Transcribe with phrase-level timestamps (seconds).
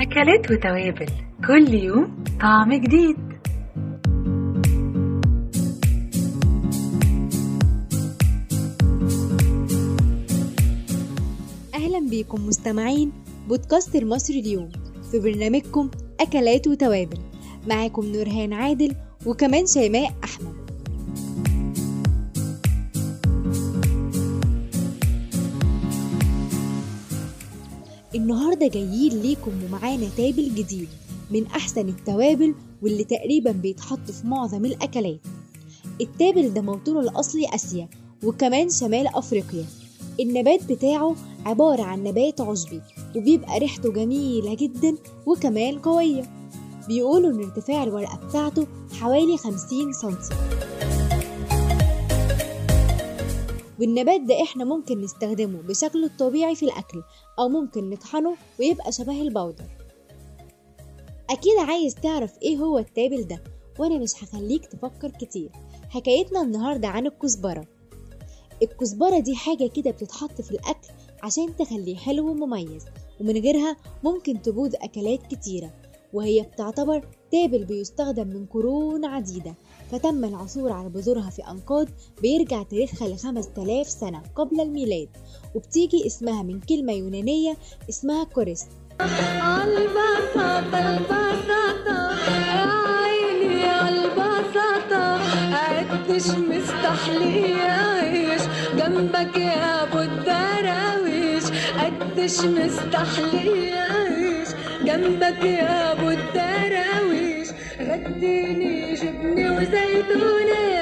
[0.00, 1.06] أكلات وتوابل.
[1.46, 3.16] كل يوم طعم جديد.
[11.74, 13.12] أهلا بيكم مستمعين
[13.48, 14.68] بودكاست المصري اليوم
[15.10, 17.18] في برنامجكم أكلات وتوابل.
[17.68, 18.94] معاكم نورهان عادل
[19.26, 20.47] وكمان شيماء أحمد.
[28.14, 30.88] النهاردة جايين ليكم ومعانا تابل جديد
[31.30, 35.20] من أحسن التوابل واللي تقريبا بيتحط في معظم الأكلات.
[36.00, 37.88] التابل ده موطنه الأصلي آسيا
[38.24, 39.64] وكمان شمال أفريقيا.
[40.20, 42.80] النبات بتاعه عبارة عن نبات عشبي
[43.16, 44.94] وبيبقى ريحته جميلة جدا
[45.26, 46.22] وكمان قوية.
[46.88, 48.66] بيقولوا إن ارتفاع الورقة بتاعته
[49.00, 50.34] حوالي 50 سنتي.
[53.80, 57.02] والنبات ده إحنا ممكن نستخدمه بشكله الطبيعي في الأكل
[57.38, 59.64] أو ممكن نطحنه ويبقى شبه البودر
[61.30, 63.42] أكيد عايز تعرف إيه هو التابل ده؟
[63.78, 65.50] وأنا مش هخليك تفكر كتير.
[65.90, 67.64] حكايتنا النهاردة عن الكزبرة.
[68.62, 70.88] الكزبرة دي حاجة كده بتتحط في الأكل
[71.22, 72.84] عشان تخليه حلو ومميز
[73.20, 75.70] ومن غيرها ممكن تبوظ أكلات كتيرة
[76.12, 79.54] وهي بتعتبر تابل بيستخدم من قرون عديدة.
[79.92, 81.86] فتم العثور على بذورها في أنقاض
[82.22, 85.08] بيرجع تاريخها لخمس تلاف سنة قبل الميلاد.
[85.54, 87.56] وبتيجي اسمها من كلمة يونانية
[87.88, 88.66] اسمها كوريس
[90.74, 90.88] البساطة
[92.30, 95.18] يا عيني عالبساطة
[95.90, 98.42] قديش مستحلي أعيش
[98.76, 101.44] جنبك يا أبو الدراويش
[101.80, 104.48] قديش مستحلي أعيش
[104.84, 106.87] جنبك يا أبو الدراويش.
[107.88, 108.92] غديني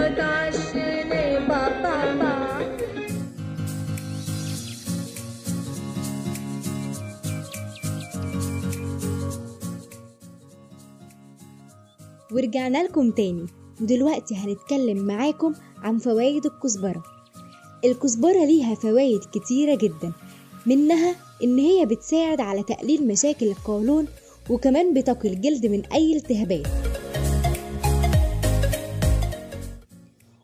[0.00, 2.58] وتعشيني بطاطا
[12.32, 13.46] ورجعنا لكم تاني.
[13.80, 17.02] ودلوقتي هنتكلم معاكم عن فوائد الكزبرة.
[17.84, 20.12] الكزبرة ليها فوائد كتيرة جدا
[20.66, 24.06] منها إن هي بتساعد على تقليل مشاكل القولون
[24.50, 26.66] وكمان بتقي الجلد من أي التهابات.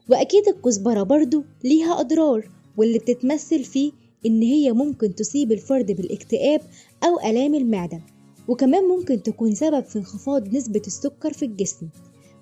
[0.08, 3.92] وأكيد الكزبرة برضو ليها أضرار واللي بتتمثل فيه
[4.26, 6.60] إن هي ممكن تصيب الفرد بالاكتئاب
[7.04, 8.00] أو آلام المعدة
[8.48, 11.88] وكمان ممكن تكون سبب في انخفاض نسبة السكر في الجسم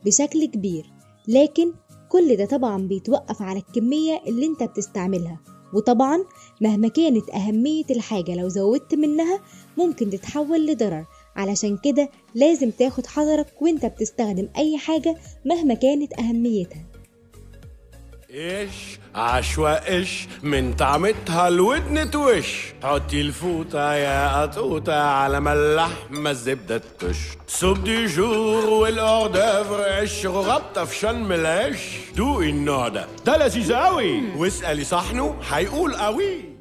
[0.04, 0.92] بشكل كبير.
[1.28, 1.72] لكن
[2.08, 5.40] كل ده طبعا بيتوقف على الكمية اللي انت بتستعملها
[5.74, 6.18] وطبعا
[6.60, 9.40] مهما كانت أهمية الحاجة لو زودت منها
[9.78, 11.06] ممكن تتحول لضرر.
[11.36, 16.82] علشان كده لازم تاخد حذرك وانت بتستخدم أي حاجة مهما كانت أهميتها.
[18.30, 22.72] إيش؟ عشوة إيش؟ من طعمتها الودن توش.
[22.82, 27.16] حطي الفوطة يا قطوطة على ما اللحمة الزبدة تش
[27.46, 33.06] سوب دي جور والاوردافر عش غطة في شن العش دوقي النوع ده.
[33.26, 36.51] ده لذيذ قوي واسألي صحنه هيقول قوي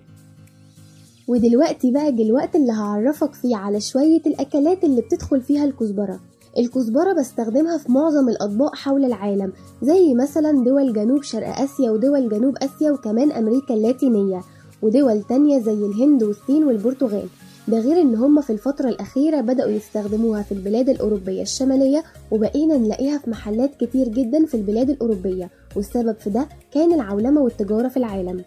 [1.35, 6.19] ودلوقتي بقى جه الوقت اللي هعرفك فيه على شوية الأكلات اللي بتدخل فيها الكزبرة.
[6.57, 12.55] الكزبرة بستخدمها في معظم الأطباق حول العالم زي مثلا دول جنوب شرق آسيا ودول جنوب
[12.57, 14.41] آسيا وكمان أمريكا اللاتينية
[14.81, 17.27] ودول تانية زي الهند والصين والبرتغال.
[17.67, 23.17] ده غير إن هم في الفترة الأخيرة بدأوا يستخدموها في البلاد الأوروبية الشمالية وبقينا نلاقيها
[23.17, 25.49] في محلات كتير جدا في البلاد الأوروبية.
[25.75, 28.43] والسبب في ده كان العولمة والتجارة في العالم.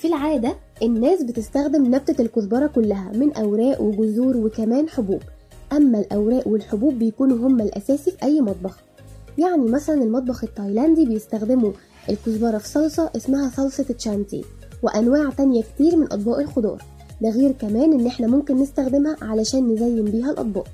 [0.00, 5.20] في العادة الناس بتستخدم نبتة الكزبرة كلها من أوراق وجذور وكمان حبوب.
[5.72, 8.78] أما الأوراق والحبوب بيكونوا هما الأساسي في أي مطبخ.
[9.38, 11.72] يعني مثلا المطبخ التايلاندي بيستخدموا
[12.10, 14.44] الكزبرة في صلصة اسمها صلصة تشانتي
[14.82, 16.82] وأنواع تانية كتير من أطباق الخضار.
[17.22, 20.66] ده غير كمان إن إحنا ممكن نستخدمها علشان نزين بيها الأطباق.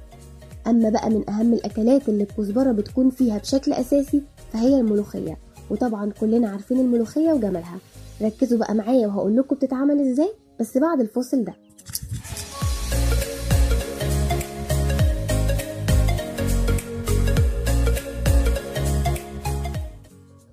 [0.67, 4.23] أما بقى من أهم الأكلات اللي الكزبرة بتكون فيها بشكل أساسي
[4.53, 5.39] فهي الملوخية.
[5.71, 7.79] وطبعا كلنا عارفين الملوخية وجمالها.
[8.23, 11.55] ركزوا بقى معايا وهقول لكم بتتعمل إزاي بس بعد الفاصل ده.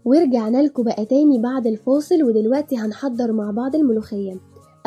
[0.06, 4.38] ورجعنا لكم بقى تاني بعد الفاصل ودلوقتي هنحضر مع بعض الملوخية.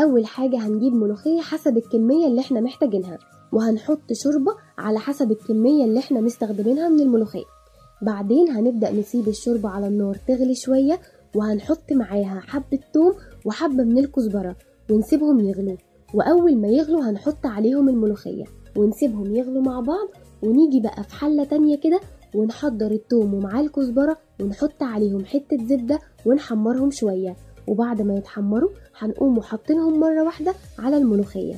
[0.00, 3.18] أول حاجة هنجيب ملوخية حسب الكمية اللي إحنا محتاجينها
[3.52, 7.44] وهنحط شوربة على حسب الكمية اللي إحنا مستخدمينها من الملوخية.
[8.02, 11.00] بعدين هنبدأ نسيب الشوربة على النار تغلي شوية
[11.36, 13.12] وهنحط معاها حبة توم
[13.44, 14.56] وحبة من الكزبرة
[14.90, 15.76] ونسيبهم يغلوا.
[16.14, 18.44] وأول ما يغلوا هنحط عليهم الملوخية
[18.76, 20.08] ونسيبهم يغلوا مع بعض
[20.42, 22.00] ونيجي بقى في حلة تانية كده
[22.34, 27.36] ونحضر التوم ومعاه الكزبرة ونحط عليهم حتة زبدة ونحمرهم شوية.
[27.68, 31.54] وبعد ما يتحمروا هنقوم حاطينهم مرة واحدة على الملوخية.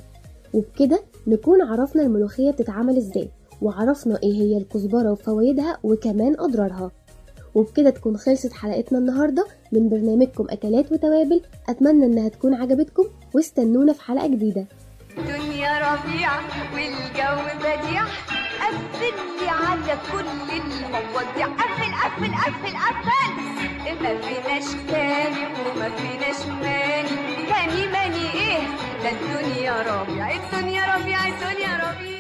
[0.54, 3.30] وبكده نكون عرفنا الملوخية بتتعمل إزاي
[3.62, 6.90] وعرفنا إيه هي الكزبرة وفوائدها وكمان أضرارها.
[7.54, 11.42] وبكده تكون خلصت حلقتنا النهاردة من برنامجكم أكلات وتوابل.
[11.68, 13.04] أتمنى إنها تكون عجبتكم
[13.34, 14.66] واستنونا في حلقة جديدة.
[15.16, 16.30] دنيا ربيع
[16.74, 18.04] والجو بديع.
[18.60, 21.46] قفل لي على كل المواضيع.
[21.46, 27.08] قفل قفل قفل قفل ما فيناش تاني وما فيناش ماني.
[27.48, 28.58] تاني ماني إيه؟
[29.02, 32.17] ده الدنيا ربيع الدنيا ربيع الدنيا ربيع